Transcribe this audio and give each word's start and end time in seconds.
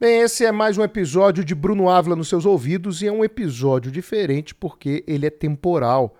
Bem, 0.00 0.20
esse 0.20 0.44
é 0.44 0.52
mais 0.52 0.78
um 0.78 0.84
episódio 0.84 1.44
de 1.44 1.56
Bruno 1.56 1.88
Ávila 1.88 2.14
nos 2.14 2.28
seus 2.28 2.46
ouvidos 2.46 3.02
e 3.02 3.08
é 3.08 3.12
um 3.12 3.24
episódio 3.24 3.90
diferente 3.90 4.54
porque 4.54 5.02
ele 5.08 5.26
é 5.26 5.30
temporal. 5.30 6.14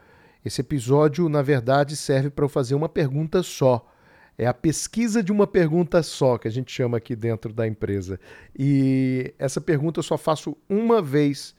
Esse 0.44 0.62
episódio, 0.62 1.28
na 1.28 1.42
verdade, 1.42 1.94
serve 1.94 2.28
para 2.28 2.44
eu 2.44 2.48
fazer 2.48 2.74
uma 2.74 2.88
pergunta 2.88 3.40
só. 3.40 3.88
É 4.36 4.48
a 4.48 4.52
pesquisa 4.52 5.22
de 5.22 5.30
uma 5.30 5.46
pergunta 5.46 6.02
só 6.02 6.38
que 6.38 6.48
a 6.48 6.50
gente 6.50 6.72
chama 6.72 6.96
aqui 6.96 7.14
dentro 7.14 7.52
da 7.52 7.68
empresa. 7.68 8.18
E 8.58 9.32
essa 9.38 9.60
pergunta 9.60 10.00
eu 10.00 10.02
só 10.02 10.18
faço 10.18 10.56
uma 10.68 11.00
vez 11.00 11.54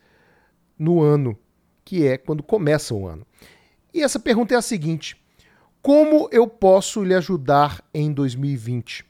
no 0.78 1.02
ano, 1.02 1.38
que 1.86 2.06
é 2.06 2.18
quando 2.18 2.44
começa 2.44 2.94
o 2.94 3.08
ano. 3.08 3.26
E 3.94 4.04
essa 4.04 4.20
pergunta 4.20 4.54
é 4.54 4.58
a 4.58 4.62
seguinte: 4.62 5.16
Como 5.82 6.28
eu 6.34 6.50
posso 6.50 7.02
lhe 7.02 7.16
ajudar 7.16 7.82
em 7.94 8.12
2020? 8.12 9.08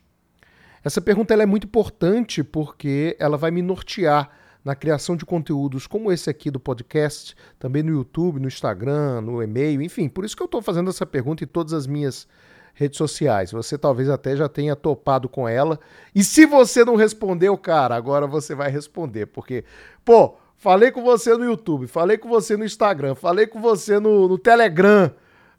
Essa 0.82 1.00
pergunta 1.00 1.34
é 1.34 1.46
muito 1.46 1.66
importante 1.66 2.42
porque 2.42 3.16
ela 3.18 3.36
vai 3.36 3.50
me 3.50 3.60
nortear 3.60 4.30
na 4.64 4.74
criação 4.74 5.16
de 5.16 5.24
conteúdos 5.24 5.86
como 5.86 6.12
esse 6.12 6.28
aqui 6.28 6.50
do 6.50 6.60
podcast, 6.60 7.34
também 7.58 7.82
no 7.82 7.90
YouTube, 7.90 8.40
no 8.40 8.48
Instagram, 8.48 9.20
no 9.20 9.42
e-mail, 9.42 9.82
enfim. 9.82 10.08
Por 10.08 10.24
isso 10.24 10.36
que 10.36 10.42
eu 10.42 10.46
estou 10.46 10.62
fazendo 10.62 10.90
essa 10.90 11.06
pergunta 11.06 11.44
em 11.44 11.46
todas 11.46 11.72
as 11.72 11.86
minhas 11.86 12.26
redes 12.74 12.98
sociais. 12.98 13.52
Você 13.52 13.76
talvez 13.76 14.08
até 14.08 14.36
já 14.36 14.48
tenha 14.48 14.76
topado 14.76 15.28
com 15.28 15.48
ela. 15.48 15.78
E 16.14 16.22
se 16.22 16.46
você 16.46 16.84
não 16.84 16.96
respondeu, 16.96 17.56
cara, 17.56 17.94
agora 17.94 18.26
você 18.26 18.54
vai 18.54 18.70
responder. 18.70 19.26
Porque, 19.26 19.64
pô, 20.04 20.36
falei 20.56 20.90
com 20.90 21.02
você 21.02 21.36
no 21.36 21.44
YouTube, 21.44 21.86
falei 21.86 22.16
com 22.16 22.28
você 22.28 22.56
no 22.56 22.64
Instagram, 22.64 23.14
falei 23.14 23.46
com 23.46 23.60
você 23.60 23.98
no, 23.98 24.28
no 24.28 24.38
Telegram, 24.38 25.10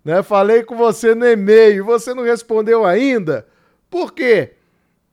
né? 0.04 0.24
Falei 0.24 0.64
com 0.64 0.76
você 0.76 1.14
no 1.14 1.26
e-mail, 1.26 1.86
você 1.86 2.14
não 2.14 2.24
respondeu 2.24 2.86
ainda. 2.86 3.48
Por 3.90 4.14
quê? 4.14 4.56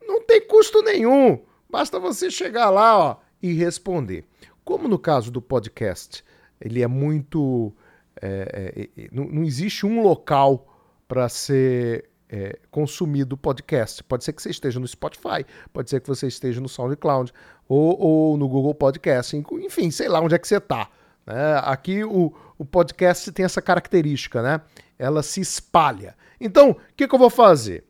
Não 0.08 0.22
tem 0.22 0.40
custo 0.40 0.82
nenhum. 0.82 1.38
Basta 1.68 2.00
você 2.00 2.30
chegar 2.30 2.70
lá 2.70 2.98
ó, 2.98 3.16
e 3.42 3.52
responder. 3.52 4.24
Como 4.64 4.88
no 4.88 4.98
caso 4.98 5.30
do 5.30 5.42
podcast, 5.42 6.24
ele 6.58 6.82
é 6.82 6.86
muito. 6.86 7.74
É, 8.20 8.88
é, 8.96 9.02
é 9.04 9.08
não, 9.12 9.26
não, 9.26 9.44
existe 9.44 9.84
um 9.84 10.02
local 10.02 10.66
para 11.06 11.28
ser 11.28 12.08
é, 12.28 12.58
consumido 12.70 13.36
podcast. 13.36 14.02
Pode 14.02 14.24
ser 14.24 14.32
que 14.32 14.42
você 14.42 14.50
esteja 14.50 14.80
no 14.80 14.88
Spotify, 14.88 15.44
pode 15.72 15.90
ser 15.90 16.00
que 16.00 16.08
você 16.08 16.26
esteja 16.26 16.60
no 16.60 16.68
SoundCloud 16.68 17.32
ou, 17.68 18.00
ou 18.00 18.36
no 18.38 18.48
Google 18.48 18.74
Podcast, 18.74 19.36
enfim, 19.36 19.90
sei 19.90 20.08
lá 20.08 20.20
onde 20.20 20.34
é 20.34 20.38
que 20.38 20.48
você 20.48 20.56
está. 20.56 20.90
Né? 21.26 21.60
Aqui 21.64 22.02
o, 22.02 22.32
o 22.56 22.64
podcast 22.64 23.30
tem 23.32 23.44
essa 23.44 23.60
característica, 23.60 24.42
né? 24.42 24.62
Ela 24.98 25.22
se 25.22 25.40
espalha. 25.40 26.16
Então, 26.40 26.70
o 26.70 26.76
que, 26.96 27.06
que 27.06 27.14
eu 27.14 27.18
vou 27.18 27.30
fazer? 27.30 27.84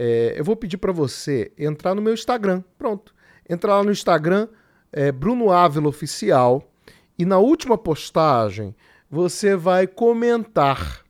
É, 0.00 0.34
eu 0.36 0.44
vou 0.44 0.54
pedir 0.54 0.76
para 0.76 0.92
você 0.92 1.50
entrar 1.58 1.92
no 1.92 2.00
meu 2.00 2.14
Instagram. 2.14 2.62
Pronto. 2.78 3.12
Entrar 3.50 3.78
lá 3.78 3.82
no 3.82 3.90
Instagram, 3.90 4.46
é, 4.92 5.10
Bruno 5.10 5.50
Ávila 5.50 5.88
Oficial, 5.88 6.70
e 7.18 7.24
na 7.24 7.38
última 7.38 7.76
postagem 7.76 8.76
você 9.10 9.56
vai 9.56 9.88
comentar, 9.88 11.02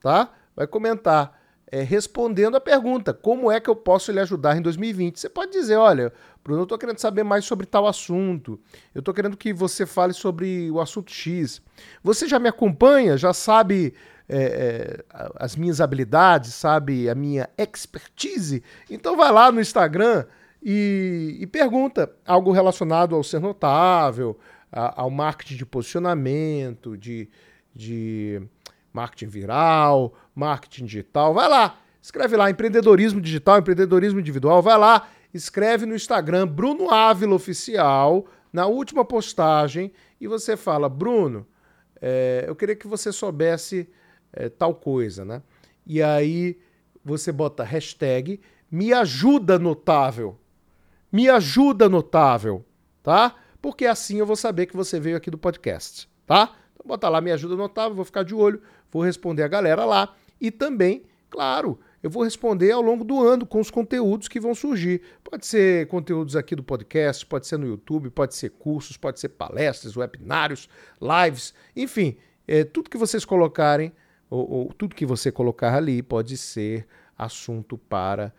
tá? 0.00 0.32
Vai 0.54 0.68
comentar 0.68 1.36
é, 1.72 1.82
respondendo 1.82 2.56
a 2.56 2.60
pergunta: 2.60 3.12
como 3.12 3.50
é 3.50 3.58
que 3.58 3.68
eu 3.68 3.74
posso 3.74 4.12
lhe 4.12 4.20
ajudar 4.20 4.56
em 4.56 4.62
2020? 4.62 5.18
Você 5.18 5.28
pode 5.28 5.50
dizer: 5.50 5.74
olha, 5.74 6.12
Bruno, 6.44 6.60
eu 6.60 6.64
estou 6.64 6.78
querendo 6.78 7.00
saber 7.00 7.24
mais 7.24 7.44
sobre 7.44 7.66
tal 7.66 7.84
assunto, 7.84 8.60
eu 8.94 9.00
estou 9.00 9.12
querendo 9.12 9.36
que 9.36 9.52
você 9.52 9.84
fale 9.84 10.12
sobre 10.12 10.70
o 10.70 10.80
assunto 10.80 11.10
X. 11.10 11.60
Você 12.00 12.28
já 12.28 12.38
me 12.38 12.48
acompanha, 12.48 13.18
já 13.18 13.32
sabe 13.32 13.92
é, 14.28 14.38
é, 14.38 15.04
as 15.36 15.54
minhas 15.56 15.80
habilidades, 15.80 16.54
sabe, 16.54 17.08
a 17.08 17.14
minha 17.14 17.48
expertise, 17.56 18.62
então 18.90 19.16
vai 19.16 19.30
lá 19.30 19.52
no 19.52 19.60
Instagram 19.60 20.24
e, 20.62 21.36
e 21.40 21.46
pergunta 21.46 22.12
algo 22.26 22.50
relacionado 22.50 23.14
ao 23.14 23.22
ser 23.22 23.40
notável, 23.40 24.36
a, 24.72 25.02
ao 25.02 25.10
marketing 25.10 25.56
de 25.56 25.66
posicionamento, 25.66 26.96
de, 26.96 27.28
de 27.74 28.42
marketing 28.92 29.28
viral, 29.28 30.12
marketing 30.34 30.86
digital. 30.86 31.32
Vai 31.32 31.48
lá, 31.48 31.78
escreve 32.02 32.36
lá 32.36 32.50
empreendedorismo 32.50 33.20
digital, 33.20 33.58
empreendedorismo 33.58 34.18
individual. 34.18 34.60
Vai 34.60 34.76
lá, 34.76 35.08
escreve 35.32 35.86
no 35.86 35.94
Instagram 35.94 36.48
Bruno 36.48 36.90
Ávila 36.90 37.34
Oficial, 37.34 38.26
na 38.52 38.66
última 38.66 39.04
postagem, 39.04 39.92
e 40.20 40.26
você 40.26 40.56
fala: 40.56 40.88
Bruno, 40.88 41.46
é, 42.00 42.44
eu 42.48 42.56
queria 42.56 42.74
que 42.74 42.86
você 42.86 43.12
soubesse 43.12 43.88
é, 44.36 44.48
tal 44.48 44.74
coisa, 44.74 45.24
né? 45.24 45.42
E 45.86 46.02
aí 46.02 46.58
você 47.04 47.32
bota 47.32 47.64
hashtag 47.64 48.40
me 48.70 48.92
ajuda 48.92 49.58
notável. 49.58 50.38
Me 51.10 51.28
ajuda 51.30 51.88
notável, 51.88 52.64
tá? 53.02 53.34
Porque 53.62 53.86
assim 53.86 54.18
eu 54.18 54.26
vou 54.26 54.36
saber 54.36 54.66
que 54.66 54.76
você 54.76 55.00
veio 55.00 55.16
aqui 55.16 55.30
do 55.30 55.38
podcast, 55.38 56.08
tá? 56.26 56.54
Então 56.74 56.86
bota 56.86 57.08
lá 57.08 57.20
me 57.20 57.32
ajuda 57.32 57.56
notável, 57.56 57.94
vou 57.96 58.04
ficar 58.04 58.22
de 58.22 58.34
olho, 58.34 58.60
vou 58.90 59.02
responder 59.02 59.42
a 59.42 59.48
galera 59.48 59.84
lá 59.84 60.14
e 60.40 60.50
também, 60.50 61.04
claro, 61.30 61.78
eu 62.02 62.10
vou 62.10 62.22
responder 62.22 62.70
ao 62.70 62.82
longo 62.82 63.02
do 63.02 63.20
ano 63.26 63.46
com 63.46 63.60
os 63.60 63.70
conteúdos 63.70 64.28
que 64.28 64.38
vão 64.38 64.54
surgir. 64.54 65.02
Pode 65.24 65.46
ser 65.46 65.88
conteúdos 65.88 66.36
aqui 66.36 66.54
do 66.54 66.62
podcast, 66.62 67.24
pode 67.24 67.46
ser 67.46 67.58
no 67.58 67.66
YouTube, 67.66 68.10
pode 68.10 68.34
ser 68.34 68.50
cursos, 68.50 68.96
pode 68.96 69.18
ser 69.18 69.30
palestras, 69.30 69.96
webinários, 69.96 70.68
lives, 71.00 71.54
enfim, 71.74 72.16
é, 72.46 72.62
tudo 72.62 72.90
que 72.90 72.98
vocês 72.98 73.24
colocarem 73.24 73.92
ou, 74.28 74.50
ou 74.50 74.72
tudo 74.72 74.94
que 74.94 75.06
você 75.06 75.30
colocar 75.30 75.74
ali 75.74 76.02
pode 76.02 76.36
ser 76.36 76.86
assunto 77.16 77.78
para 77.78 78.32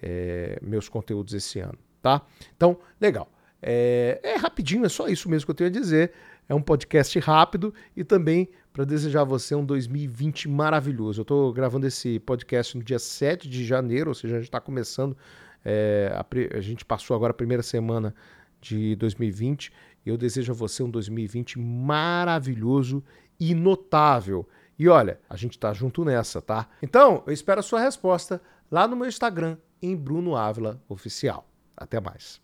é, 0.00 0.58
meus 0.62 0.88
conteúdos 0.88 1.34
esse 1.34 1.58
ano, 1.60 1.78
tá? 2.00 2.22
Então, 2.56 2.78
legal. 3.00 3.30
É, 3.60 4.18
é, 4.22 4.36
rapidinho, 4.36 4.84
é 4.84 4.88
só 4.88 5.06
isso 5.06 5.28
mesmo 5.28 5.46
que 5.46 5.50
eu 5.50 5.54
tenho 5.54 5.70
a 5.70 5.72
dizer. 5.72 6.12
É 6.48 6.54
um 6.54 6.60
podcast 6.60 7.16
rápido 7.20 7.72
e 7.96 8.02
também 8.02 8.48
para 8.72 8.84
desejar 8.84 9.20
a 9.20 9.24
você 9.24 9.54
um 9.54 9.64
2020 9.64 10.48
maravilhoso. 10.48 11.20
Eu 11.20 11.22
estou 11.22 11.52
gravando 11.52 11.86
esse 11.86 12.18
podcast 12.18 12.76
no 12.76 12.82
dia 12.82 12.98
7 12.98 13.48
de 13.48 13.64
janeiro, 13.64 14.10
ou 14.10 14.14
seja, 14.14 14.34
a 14.34 14.38
gente 14.38 14.48
está 14.48 14.60
começando. 14.60 15.16
É, 15.64 16.12
a, 16.14 16.26
a, 16.56 16.60
gente 16.60 16.84
passou 16.84 17.14
agora 17.14 17.30
a 17.30 17.34
primeira 17.34 17.62
semana 17.62 18.12
de 18.60 18.96
2020 18.96 19.72
e 20.04 20.08
eu 20.08 20.16
desejo 20.16 20.50
a 20.50 20.54
você 20.54 20.82
um 20.82 20.90
2020 20.90 21.58
maravilhoso 21.60 23.04
e 23.38 23.54
notável. 23.54 24.48
E 24.82 24.88
olha, 24.88 25.20
a 25.30 25.36
gente 25.36 25.56
tá 25.56 25.72
junto 25.72 26.04
nessa, 26.04 26.42
tá? 26.42 26.66
Então, 26.82 27.22
eu 27.24 27.32
espero 27.32 27.60
a 27.60 27.62
sua 27.62 27.78
resposta 27.78 28.42
lá 28.68 28.88
no 28.88 28.96
meu 28.96 29.06
Instagram, 29.06 29.56
em 29.80 29.94
Bruno 29.94 30.34
Ávila 30.34 30.82
Oficial. 30.88 31.46
Até 31.76 32.00
mais. 32.00 32.40